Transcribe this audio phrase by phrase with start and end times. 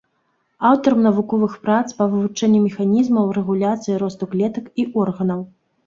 [0.69, 5.39] Аўтарам навуковых прац па вывучэнні механізмаў рэгуляцыі росту клетак і органаў.